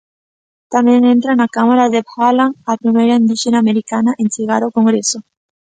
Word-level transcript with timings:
Tamén 0.73 1.01
entra 1.15 1.31
na 1.35 1.47
Cámara 1.55 1.91
Deeb 1.93 2.07
Haaland, 2.13 2.55
a 2.71 2.73
primeira 2.81 3.17
indíxena 3.21 3.57
americana 3.61 4.11
en 4.21 4.27
chegar 4.35 4.61
ao 4.63 4.75
Congreso. 4.77 5.17